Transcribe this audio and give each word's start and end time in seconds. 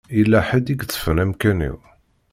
Yella 0.17 0.39
ḥedd 0.47 0.67
i 0.73 0.75
yeṭṭfen 0.79 1.21
amkan-iw. 1.23 1.77